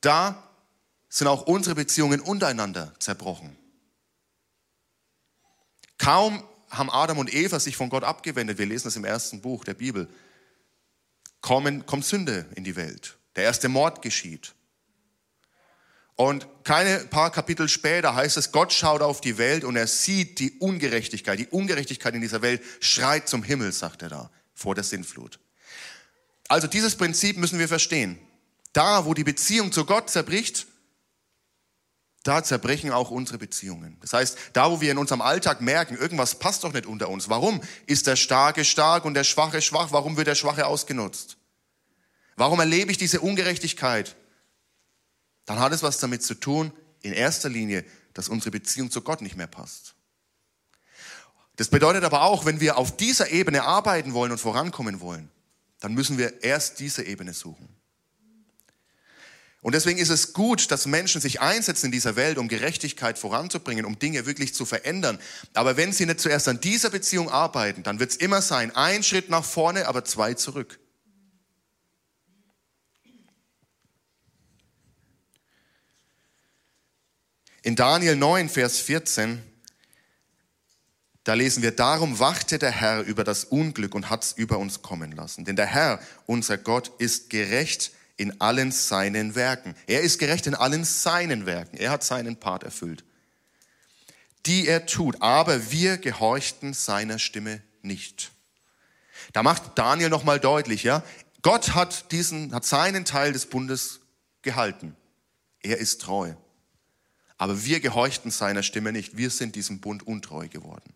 [0.00, 0.50] da
[1.08, 3.56] sind auch unsere Beziehungen untereinander zerbrochen.
[5.98, 9.64] Kaum haben Adam und Eva sich von Gott abgewendet, wir lesen das im ersten Buch
[9.64, 10.08] der Bibel,
[11.42, 13.18] kommen, kommt Sünde in die Welt.
[13.36, 14.54] Der erste Mord geschieht.
[16.16, 20.38] Und keine paar Kapitel später heißt es, Gott schaut auf die Welt und er sieht
[20.38, 21.38] die Ungerechtigkeit.
[21.38, 25.38] Die Ungerechtigkeit in dieser Welt schreit zum Himmel, sagt er da, vor der Sintflut.
[26.48, 28.18] Also dieses Prinzip müssen wir verstehen.
[28.72, 30.66] Da, wo die Beziehung zu Gott zerbricht,
[32.22, 33.96] da zerbrechen auch unsere Beziehungen.
[34.00, 37.28] Das heißt, da, wo wir in unserem Alltag merken, irgendwas passt doch nicht unter uns.
[37.28, 39.88] Warum ist der Starke stark und der Schwache schwach?
[39.90, 41.36] Warum wird der Schwache ausgenutzt?
[42.36, 44.16] Warum erlebe ich diese Ungerechtigkeit?
[45.46, 49.22] dann hat es was damit zu tun, in erster Linie, dass unsere Beziehung zu Gott
[49.22, 49.94] nicht mehr passt.
[51.56, 55.30] Das bedeutet aber auch, wenn wir auf dieser Ebene arbeiten wollen und vorankommen wollen,
[55.80, 57.68] dann müssen wir erst diese Ebene suchen.
[59.62, 63.84] Und deswegen ist es gut, dass Menschen sich einsetzen in dieser Welt, um Gerechtigkeit voranzubringen,
[63.84, 65.20] um Dinge wirklich zu verändern.
[65.54, 69.04] Aber wenn sie nicht zuerst an dieser Beziehung arbeiten, dann wird es immer sein, ein
[69.04, 70.80] Schritt nach vorne, aber zwei zurück.
[77.62, 79.40] In Daniel 9, Vers 14
[81.22, 85.12] Da lesen wir, darum wachte der Herr über das Unglück und hat's über uns kommen
[85.12, 85.44] lassen.
[85.44, 87.92] Denn der Herr, unser Gott, ist gerecht
[88.22, 89.74] in allen seinen Werken.
[89.88, 91.76] Er ist gerecht in allen seinen Werken.
[91.76, 93.04] Er hat seinen Part erfüllt,
[94.46, 95.20] die er tut.
[95.20, 98.30] Aber wir gehorchten seiner Stimme nicht.
[99.32, 101.02] Da macht Daniel nochmal deutlich, ja,
[101.42, 104.00] Gott hat diesen, hat seinen Teil des Bundes
[104.42, 104.94] gehalten.
[105.60, 106.34] Er ist treu.
[107.38, 109.16] Aber wir gehorchten seiner Stimme nicht.
[109.16, 110.94] Wir sind diesem Bund untreu geworden.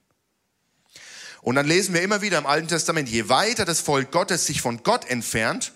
[1.42, 4.60] Und dann lesen wir immer wieder im Alten Testament, je weiter das Volk Gottes sich
[4.60, 5.72] von Gott entfernt,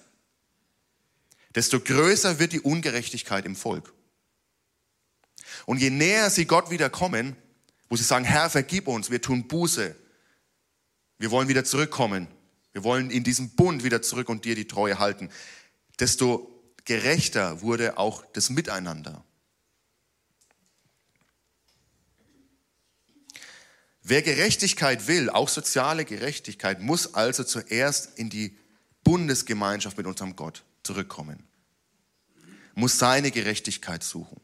[1.55, 3.93] desto größer wird die Ungerechtigkeit im Volk.
[5.67, 7.37] Und je näher sie Gott wieder kommen,
[7.89, 9.97] wo sie sagen, Herr, vergib uns, wir tun Buße,
[11.19, 12.29] wir wollen wieder zurückkommen,
[12.73, 15.29] wir wollen in diesem Bund wieder zurück und dir die Treue halten,
[15.99, 16.49] desto
[16.85, 19.25] gerechter wurde auch das Miteinander.
[24.03, 28.57] Wer Gerechtigkeit will, auch soziale Gerechtigkeit, muss also zuerst in die
[29.05, 31.47] Bundesgemeinschaft mit unserem Gott zurückkommen,
[32.75, 34.40] muss seine Gerechtigkeit suchen.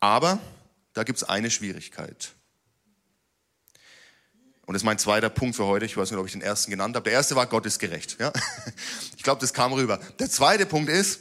[0.00, 0.38] Aber
[0.92, 2.32] da gibt es eine Schwierigkeit.
[4.66, 5.86] Und das ist mein zweiter Punkt für heute.
[5.86, 7.04] Ich weiß nicht, ob ich den ersten genannt habe.
[7.04, 8.16] Der erste war, Gott ist gerecht.
[8.20, 8.32] Ja?
[9.16, 9.98] Ich glaube, das kam rüber.
[10.18, 11.20] Der zweite Punkt ist,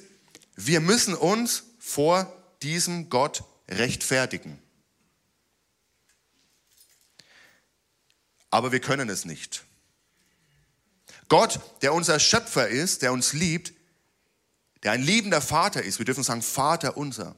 [0.56, 2.32] wir müssen uns vor
[2.62, 4.62] diesem Gott rechtfertigen.
[8.50, 9.64] Aber wir können es nicht.
[11.30, 13.74] Gott, der unser Schöpfer ist, der uns liebt,
[14.84, 17.36] der ein liebender Vater ist, wir dürfen sagen Vater unser.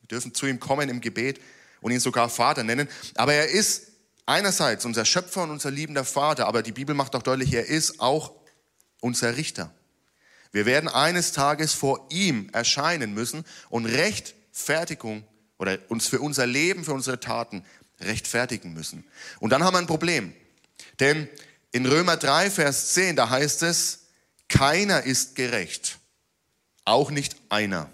[0.00, 1.40] Wir dürfen zu ihm kommen im Gebet
[1.80, 2.88] und ihn sogar Vater nennen.
[3.14, 3.88] Aber er ist
[4.26, 8.00] einerseits unser Schöpfer und unser liebender Vater, aber die Bibel macht auch deutlich, er ist
[8.00, 8.32] auch
[9.00, 9.74] unser Richter.
[10.52, 15.24] Wir werden eines Tages vor ihm erscheinen müssen und Rechtfertigung
[15.58, 17.64] oder uns für unser Leben, für unsere Taten
[18.00, 19.04] rechtfertigen müssen.
[19.38, 20.32] Und dann haben wir ein Problem.
[20.98, 21.28] Denn
[21.72, 24.06] in Römer 3, Vers 10, da heißt es,
[24.48, 25.98] keiner ist gerecht,
[26.84, 27.90] auch nicht einer.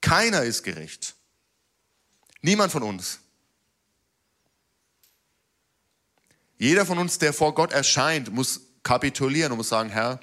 [0.00, 1.14] Keiner ist gerecht.
[2.42, 3.18] Niemand von uns.
[6.58, 10.20] Jeder von uns, der vor Gott erscheint, muss kapitulieren und muss sagen, Herr,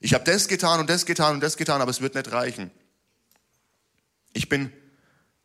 [0.00, 2.70] ich habe das getan und das getan und das getan, aber es wird nicht reichen.
[4.32, 4.72] Ich bin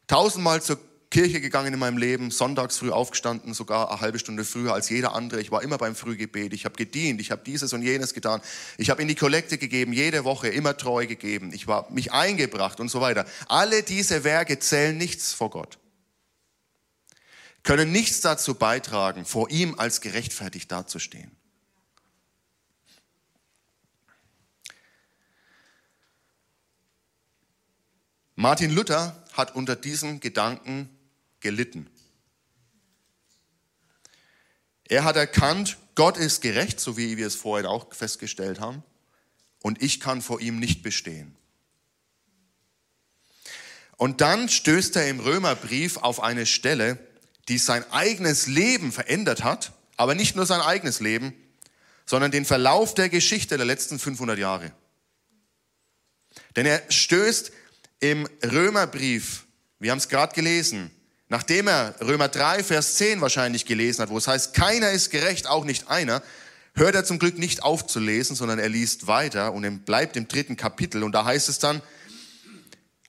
[0.07, 0.79] tausendmal zur
[1.15, 5.15] Kirche gegangen in meinem Leben, sonntags früh aufgestanden, sogar eine halbe Stunde früher als jeder
[5.15, 5.39] andere.
[5.39, 8.41] Ich war immer beim Frühgebet, ich habe gedient, ich habe dieses und jenes getan.
[8.77, 11.53] Ich habe in die Kollekte gegeben, jede Woche immer treu gegeben.
[11.53, 13.25] Ich war mich eingebracht und so weiter.
[13.47, 15.77] Alle diese Werke zählen nichts vor Gott.
[17.63, 21.31] Können nichts dazu beitragen, vor ihm als gerechtfertigt dazustehen.
[28.35, 30.89] Martin Luther hat unter diesen Gedanken
[31.45, 31.87] gelitten.
[34.87, 38.81] Er hat erkannt, Gott ist gerecht, so wie wir es vorhin auch festgestellt haben,
[39.61, 41.35] und ich kann vor ihm nicht bestehen.
[43.97, 46.97] Und dann stößt er im Römerbrief auf eine Stelle,
[47.47, 51.31] die sein eigenes Leben verändert hat, aber nicht nur sein eigenes Leben,
[52.07, 54.71] sondern den Verlauf der Geschichte der letzten 500 Jahre.
[56.55, 57.51] Denn er stößt
[57.99, 59.45] im Römerbrief,
[59.77, 60.89] wir haben es gerade gelesen,
[61.27, 65.47] Nachdem er Römer 3, Vers 10 wahrscheinlich gelesen hat, wo es heißt, keiner ist gerecht,
[65.47, 66.21] auch nicht einer,
[66.75, 70.27] hört er zum Glück nicht auf zu lesen, sondern er liest weiter und bleibt im
[70.27, 71.03] dritten Kapitel.
[71.03, 71.81] Und da heißt es dann,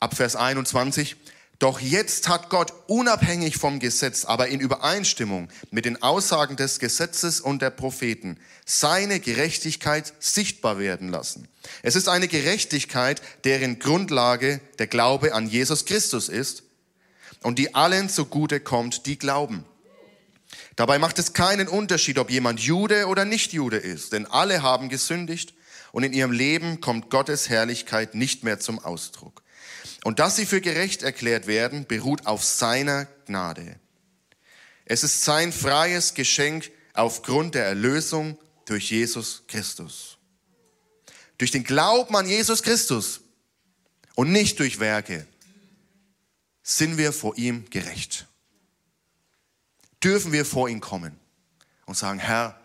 [0.00, 1.16] ab Vers 21,
[1.58, 7.40] doch jetzt hat Gott unabhängig vom Gesetz, aber in Übereinstimmung mit den Aussagen des Gesetzes
[7.40, 11.48] und der Propheten seine Gerechtigkeit sichtbar werden lassen.
[11.82, 16.65] Es ist eine Gerechtigkeit, deren Grundlage der Glaube an Jesus Christus ist
[17.42, 19.64] und die allen zugute kommt, die glauben.
[20.76, 24.88] Dabei macht es keinen Unterschied, ob jemand Jude oder nicht Jude ist, denn alle haben
[24.88, 25.54] gesündigt
[25.92, 29.42] und in ihrem Leben kommt Gottes Herrlichkeit nicht mehr zum Ausdruck.
[30.04, 33.80] Und dass sie für gerecht erklärt werden, beruht auf seiner Gnade.
[34.84, 40.18] Es ist sein freies Geschenk aufgrund der Erlösung durch Jesus Christus.
[41.38, 43.20] Durch den Glauben an Jesus Christus
[44.14, 45.26] und nicht durch Werke
[46.68, 48.26] sind wir vor ihm gerecht.
[50.02, 51.16] Dürfen wir vor ihn kommen
[51.86, 52.60] und sagen, Herr,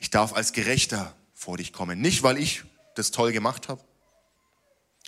[0.00, 2.00] ich darf als Gerechter vor dich kommen.
[2.00, 2.64] Nicht, weil ich
[2.96, 3.82] das toll gemacht habe,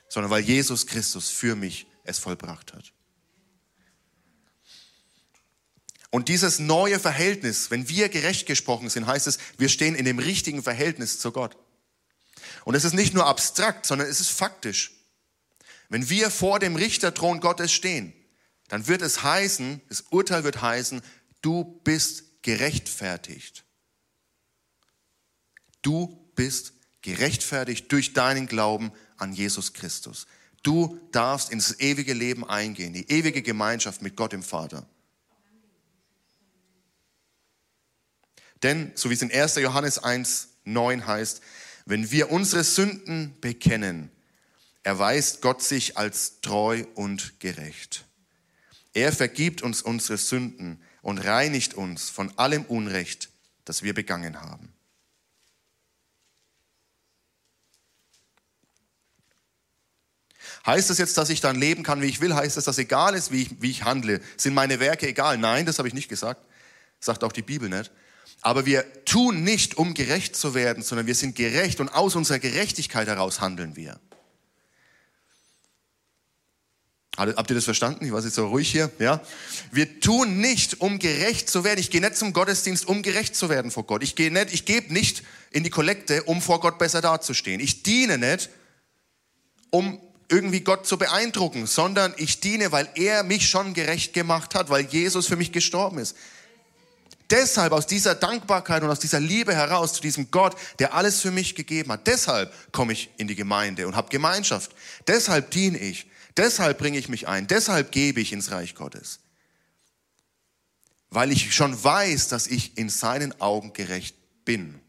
[0.08, 2.92] sondern weil Jesus Christus für mich es vollbracht hat.
[6.10, 10.20] Und dieses neue Verhältnis, wenn wir gerecht gesprochen sind, heißt es, wir stehen in dem
[10.20, 11.56] richtigen Verhältnis zu Gott.
[12.64, 14.97] Und es ist nicht nur abstrakt, sondern es ist faktisch.
[15.88, 18.12] Wenn wir vor dem Richterthron Gottes stehen,
[18.68, 21.00] dann wird es heißen, das Urteil wird heißen,
[21.40, 23.64] du bist gerechtfertigt.
[25.82, 30.26] Du bist gerechtfertigt durch deinen Glauben an Jesus Christus.
[30.62, 34.86] Du darfst ins ewige Leben eingehen, die ewige Gemeinschaft mit Gott dem Vater.
[38.62, 39.54] Denn, so wie es in 1.
[39.56, 41.40] Johannes 1, 9 heißt,
[41.86, 44.10] wenn wir unsere Sünden bekennen,
[44.88, 48.06] erweist Gott sich als treu und gerecht.
[48.94, 53.28] Er vergibt uns unsere Sünden und reinigt uns von allem Unrecht,
[53.66, 54.72] das wir begangen haben.
[60.64, 62.34] Heißt das jetzt, dass ich dann leben kann, wie ich will?
[62.34, 64.22] Heißt das, dass egal ist, wie ich, wie ich handle?
[64.38, 65.36] Sind meine Werke egal?
[65.36, 66.42] Nein, das habe ich nicht gesagt.
[66.98, 67.92] sagt auch die Bibel nicht.
[68.40, 72.38] Aber wir tun nicht, um gerecht zu werden, sondern wir sind gerecht und aus unserer
[72.38, 74.00] Gerechtigkeit heraus handeln wir.
[77.18, 78.06] Habt ihr das verstanden?
[78.06, 78.90] Ich war jetzt so ruhig hier.
[79.00, 79.20] Ja?
[79.72, 81.80] Wir tun nicht, um gerecht zu werden.
[81.80, 84.04] Ich gehe nicht zum Gottesdienst, um gerecht zu werden vor Gott.
[84.04, 87.60] Ich gehe nicht, ich gebe nicht in die Kollekte, um vor Gott besser dazustehen.
[87.60, 88.50] Ich diene nicht,
[89.70, 94.70] um irgendwie Gott zu beeindrucken, sondern ich diene, weil er mich schon gerecht gemacht hat,
[94.70, 96.16] weil Jesus für mich gestorben ist.
[97.30, 101.30] Deshalb aus dieser Dankbarkeit und aus dieser Liebe heraus zu diesem Gott, der alles für
[101.30, 104.70] mich gegeben hat, deshalb komme ich in die Gemeinde und habe Gemeinschaft.
[105.06, 106.06] Deshalb diene ich.
[106.38, 107.46] Deshalb bringe ich mich ein.
[107.46, 109.20] Deshalb gebe ich ins Reich Gottes.
[111.10, 114.80] Weil ich schon weiß, dass ich in seinen Augen gerecht bin.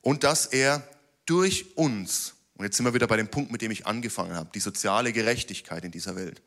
[0.00, 0.86] Und dass er
[1.26, 4.50] durch uns und jetzt sind wir wieder bei dem Punkt, mit dem ich angefangen habe,
[4.54, 6.40] die soziale Gerechtigkeit in dieser Welt.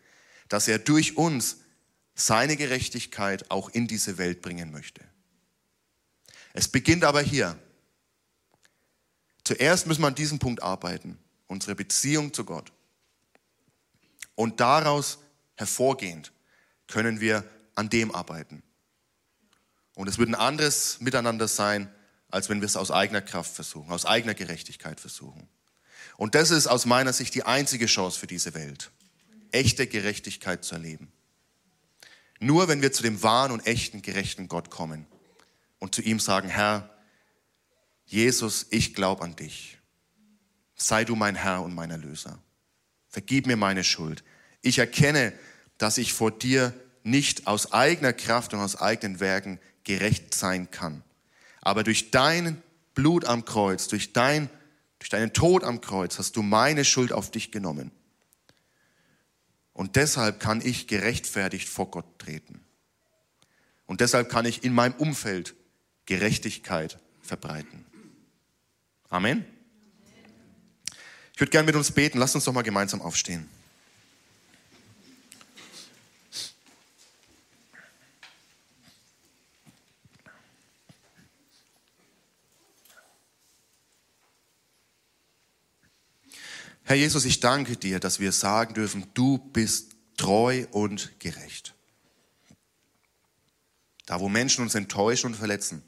[0.48, 1.58] Dass er durch uns
[2.16, 5.02] seine Gerechtigkeit auch in diese Welt bringen möchte.
[6.54, 7.60] Es beginnt aber hier.
[9.48, 12.74] Zuerst müssen wir an diesem Punkt arbeiten, unsere Beziehung zu Gott.
[14.36, 15.20] Und daraus
[15.56, 16.34] hervorgehend
[16.88, 18.62] können wir an dem arbeiten.
[19.96, 21.90] Und es wird ein anderes Miteinander sein,
[22.30, 25.48] als wenn wir es aus eigener Kraft versuchen, aus eigener Gerechtigkeit versuchen.
[26.18, 28.92] Und das ist aus meiner Sicht die einzige Chance für diese Welt,
[29.54, 31.10] echte Gerechtigkeit zu erleben.
[32.42, 35.08] Nur wenn wir zu dem wahren und echten, gerechten Gott kommen
[35.80, 36.97] und zu ihm sagen, Herr,
[38.08, 39.78] Jesus, ich glaube an dich.
[40.76, 42.42] Sei du mein Herr und mein Erlöser.
[43.10, 44.24] Vergib mir meine Schuld.
[44.62, 45.34] Ich erkenne,
[45.78, 51.04] dass ich vor dir nicht aus eigener Kraft und aus eigenen Werken gerecht sein kann.
[51.62, 52.62] Aber durch dein
[52.96, 54.50] Blut am Kreuz, durch dein
[55.00, 57.92] durch deinen Tod am Kreuz hast du meine Schuld auf dich genommen.
[59.74, 62.62] Und deshalb kann ich gerechtfertigt vor Gott treten.
[63.86, 65.56] Und deshalb kann ich in meinem Umfeld
[66.06, 67.86] Gerechtigkeit verbreiten.
[69.10, 69.46] Amen.
[71.34, 72.18] Ich würde gerne mit uns beten.
[72.18, 73.50] Lasst uns doch mal gemeinsam aufstehen.
[86.84, 91.76] Herr Jesus, ich danke dir, dass wir sagen dürfen, du bist treu und gerecht.
[94.06, 95.84] Da, wo Menschen uns enttäuschen und verletzen,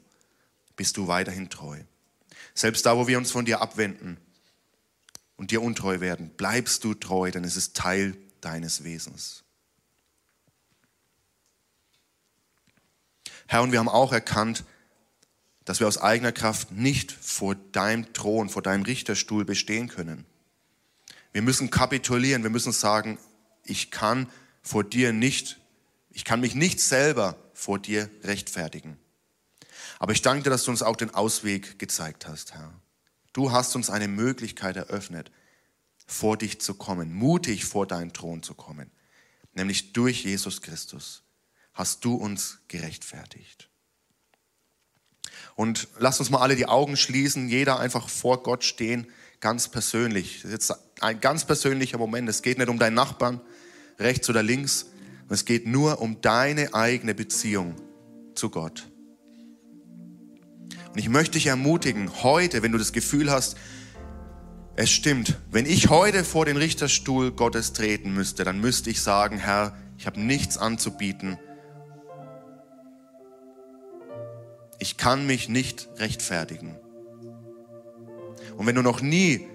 [0.76, 1.80] bist du weiterhin treu.
[2.54, 4.18] Selbst da, wo wir uns von dir abwenden
[5.36, 9.44] und dir untreu werden, bleibst du treu, denn es ist Teil deines Wesens.
[13.46, 14.64] Herr, und wir haben auch erkannt,
[15.64, 20.24] dass wir aus eigener Kraft nicht vor deinem Thron, vor deinem Richterstuhl bestehen können.
[21.32, 23.18] Wir müssen kapitulieren, wir müssen sagen,
[23.64, 24.28] ich kann
[24.62, 25.58] vor dir nicht,
[26.10, 28.99] ich kann mich nicht selber vor dir rechtfertigen.
[30.00, 32.72] Aber ich danke dir, dass du uns auch den Ausweg gezeigt hast, Herr.
[33.34, 35.30] Du hast uns eine Möglichkeit eröffnet,
[36.06, 38.90] vor dich zu kommen, mutig vor deinen Thron zu kommen.
[39.52, 41.22] Nämlich durch Jesus Christus
[41.74, 43.68] hast du uns gerechtfertigt.
[45.54, 49.06] Und lass uns mal alle die Augen schließen, jeder einfach vor Gott stehen
[49.40, 50.36] ganz persönlich.
[50.42, 52.28] Das ist jetzt ein ganz persönlicher Moment.
[52.28, 53.40] Es geht nicht um deinen Nachbarn,
[53.98, 54.86] rechts oder links.
[55.28, 57.76] Es geht nur um deine eigene Beziehung
[58.34, 58.89] zu Gott.
[60.92, 63.56] Und ich möchte dich ermutigen, heute, wenn du das Gefühl hast,
[64.76, 69.38] es stimmt, wenn ich heute vor den Richterstuhl Gottes treten müsste, dann müsste ich sagen,
[69.38, 71.38] Herr, ich habe nichts anzubieten.
[74.78, 76.76] Ich kann mich nicht rechtfertigen.
[78.56, 79.46] Und wenn du noch nie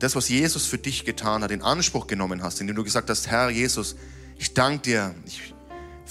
[0.00, 3.28] das, was Jesus für dich getan hat, in Anspruch genommen hast, indem du gesagt hast,
[3.28, 3.94] Herr Jesus,
[4.36, 5.14] ich danke dir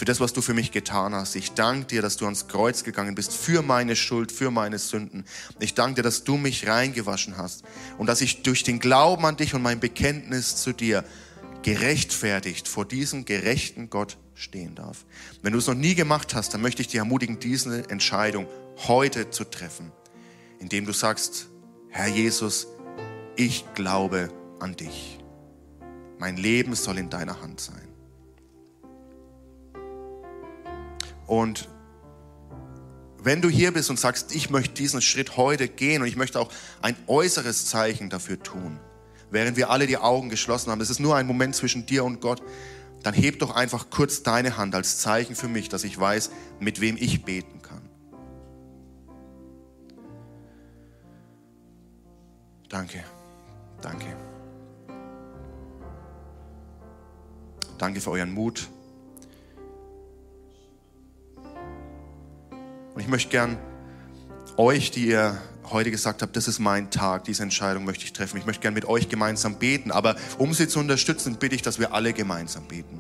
[0.01, 1.35] für das, was du für mich getan hast.
[1.35, 5.25] Ich danke dir, dass du ans Kreuz gegangen bist für meine Schuld, für meine Sünden.
[5.59, 7.61] Ich danke dir, dass du mich reingewaschen hast
[7.99, 11.03] und dass ich durch den Glauben an dich und mein Bekenntnis zu dir
[11.61, 15.05] gerechtfertigt vor diesem gerechten Gott stehen darf.
[15.43, 18.47] Wenn du es noch nie gemacht hast, dann möchte ich dich ermutigen, diese Entscheidung
[18.87, 19.91] heute zu treffen,
[20.57, 21.45] indem du sagst,
[21.89, 22.65] Herr Jesus,
[23.35, 25.19] ich glaube an dich.
[26.17, 27.90] Mein Leben soll in deiner Hand sein.
[31.31, 31.69] Und
[33.23, 36.37] wenn du hier bist und sagst, ich möchte diesen Schritt heute gehen und ich möchte
[36.37, 36.51] auch
[36.81, 38.81] ein äußeres Zeichen dafür tun,
[39.29, 42.19] während wir alle die Augen geschlossen haben, es ist nur ein Moment zwischen dir und
[42.19, 42.43] Gott,
[43.01, 46.81] dann heb doch einfach kurz deine Hand als Zeichen für mich, dass ich weiß, mit
[46.81, 47.81] wem ich beten kann.
[52.67, 53.05] Danke,
[53.79, 54.17] danke.
[57.77, 58.67] Danke für euren Mut.
[62.93, 63.57] Und ich möchte gern
[64.57, 68.37] euch, die ihr heute gesagt habt, das ist mein Tag, diese Entscheidung möchte ich treffen.
[68.37, 71.79] Ich möchte gern mit euch gemeinsam beten, aber um sie zu unterstützen, bitte ich, dass
[71.79, 72.99] wir alle gemeinsam beten.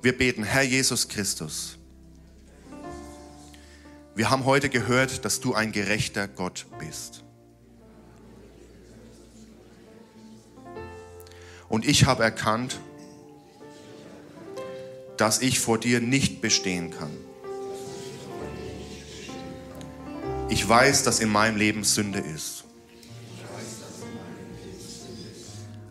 [0.00, 1.78] Wir beten, Herr Jesus Christus.
[4.14, 7.24] Wir haben heute gehört, dass du ein gerechter Gott bist.
[11.68, 12.78] Und ich habe erkannt,
[15.16, 17.10] dass ich vor dir nicht bestehen kann.
[20.52, 22.64] Ich weiß, dass in meinem Leben Sünde ist.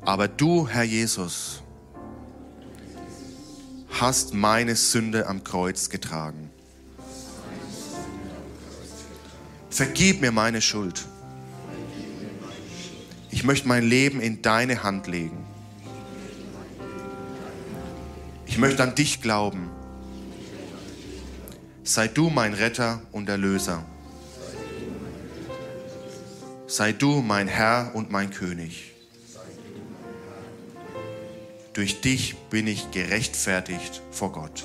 [0.01, 1.64] Aber du, Herr Jesus,
[3.89, 6.51] hast meine Sünde am Kreuz getragen.
[9.72, 11.07] Vergib mir meine Schuld.
[13.32, 15.43] Ich möchte mein Leben in deine Hand legen.
[18.45, 19.72] Ich möchte an dich glauben.
[21.84, 23.84] Sei du mein Retter und Erlöser.
[26.72, 28.93] Sei du mein Herr und mein König.
[31.74, 34.63] Durch dich bin ich gerechtfertigt vor Gott.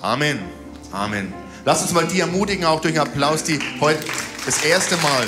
[0.00, 0.38] Amen.
[0.92, 1.34] Amen.
[1.64, 4.04] Lass uns mal die ermutigen, auch durch Applaus, die heute
[4.46, 5.26] das erste Mal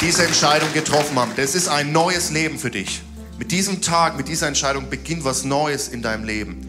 [0.00, 1.30] diese Entscheidung getroffen haben.
[1.36, 3.00] Das ist ein neues Leben für dich.
[3.38, 6.64] Mit diesem Tag, mit dieser Entscheidung beginnt was Neues in deinem Leben.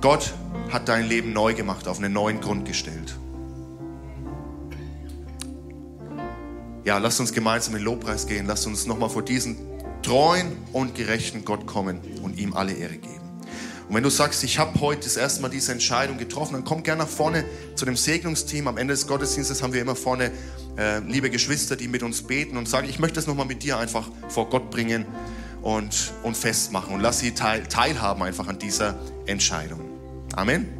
[0.00, 0.34] Gott
[0.70, 3.16] hat dein Leben neu gemacht, auf einen neuen Grund gestellt.
[6.84, 8.46] Ja, lasst uns gemeinsam in Lobpreis gehen.
[8.46, 9.56] Lasst uns nochmal vor diesen
[10.02, 13.20] treuen und gerechten Gott kommen und ihm alle Ehre geben.
[13.88, 16.82] Und wenn du sagst, ich habe heute das erste Mal diese Entscheidung getroffen, dann komm
[16.82, 17.44] gerne nach vorne
[17.74, 18.68] zu dem Segnungsteam.
[18.68, 20.30] Am Ende des Gottesdienstes haben wir immer vorne
[20.76, 23.78] äh, liebe Geschwister, die mit uns beten und sagen, ich möchte das nochmal mit dir
[23.78, 25.06] einfach vor Gott bringen
[25.62, 29.87] und, und festmachen und lass sie teil, teilhaben einfach an dieser Entscheidung.
[30.36, 30.77] Amen.